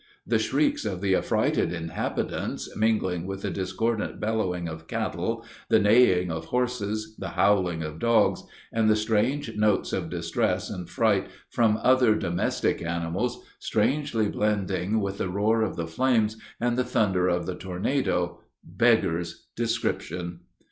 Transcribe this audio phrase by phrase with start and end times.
[0.25, 6.31] The shrieks of the affrighted inhabitants, mingling with the discordant bellowing of cattle, the neighing
[6.31, 8.41] of horses, the howling of dogs,
[8.73, 15.19] and the strange notes of distress and fright from other domestic animals, strangely blending with
[15.19, 20.39] the roar of the flames and the thunder of the tornado, beggars description.